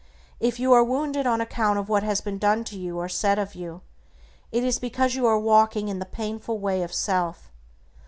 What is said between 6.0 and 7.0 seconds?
painful way of